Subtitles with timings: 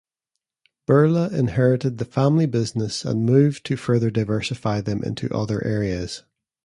[0.87, 6.23] Birla inherited the family business and moved to further diversify them into other areas.